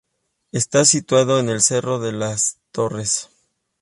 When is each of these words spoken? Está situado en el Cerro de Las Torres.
Está 0.51 0.83
situado 0.83 1.39
en 1.39 1.47
el 1.47 1.61
Cerro 1.61 1.99
de 1.99 2.11
Las 2.11 2.57
Torres. 2.71 3.29